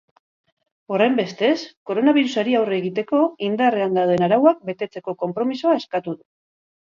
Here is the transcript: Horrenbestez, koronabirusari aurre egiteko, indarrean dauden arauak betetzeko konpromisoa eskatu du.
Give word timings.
Horrenbestez, 0.93 1.57
koronabirusari 1.89 2.55
aurre 2.61 2.79
egiteko, 2.83 3.21
indarrean 3.49 3.99
dauden 3.99 4.27
arauak 4.29 4.65
betetzeko 4.73 5.15
konpromisoa 5.25 5.77
eskatu 5.83 6.17
du. 6.19 6.27